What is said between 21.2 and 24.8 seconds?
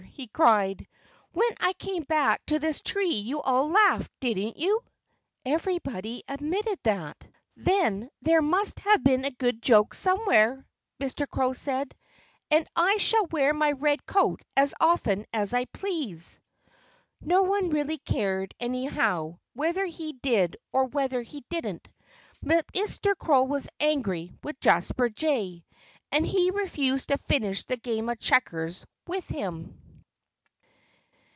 he didn't. But Mr. Crow was angry with